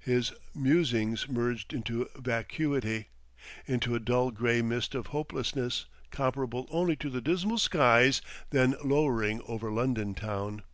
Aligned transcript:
His 0.00 0.32
musings 0.52 1.28
merged 1.28 1.72
into 1.72 2.08
vacuity, 2.16 3.06
into 3.66 3.94
a 3.94 4.00
dull 4.00 4.32
gray 4.32 4.60
mist 4.60 4.96
of 4.96 5.06
hopelessness 5.14 5.86
comparable 6.10 6.66
only 6.72 6.96
to 6.96 7.08
the 7.08 7.20
dismal 7.20 7.58
skies 7.58 8.20
then 8.50 8.74
lowering 8.82 9.42
over 9.46 9.70
London 9.70 10.12
town. 10.12 10.64